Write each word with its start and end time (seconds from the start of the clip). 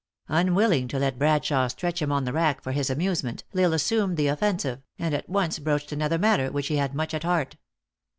Unwilling 0.29 0.87
to 0.87 0.97
let 0.97 1.19
Brad 1.19 1.45
sh 1.45 1.51
a 1.51 1.61
we 1.65 1.69
stretch 1.69 2.01
him 2.01 2.11
on 2.11 2.23
the 2.25 2.33
rack 2.33 2.63
for 2.63 2.71
his 2.71 2.89
amusement, 2.89 3.43
L 3.53 3.61
Isle 3.65 3.73
assumed 3.73 4.17
the 4.17 4.29
of 4.29 4.39
fensive, 4.39 4.81
and 4.97 5.13
at 5.13 5.29
once 5.29 5.59
broached 5.59 5.91
another 5.91 6.17
matter 6.17 6.51
which 6.51 6.69
he 6.69 6.77
had 6.77 6.95
much 6.95 7.13
at 7.13 7.21
heart. 7.23 7.55